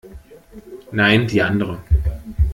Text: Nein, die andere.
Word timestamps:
Nein, 0.91 1.27
die 1.27 1.43
andere. 1.43 1.77